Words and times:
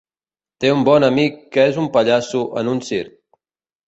Té 0.63 0.69
un 0.75 0.79
bon 0.87 1.03
amic 1.07 1.37
que 1.55 1.65
és 1.73 1.77
un 1.81 1.89
pallasso 1.97 2.41
en 2.63 2.73
un 2.73 2.81
circ. 2.89 3.13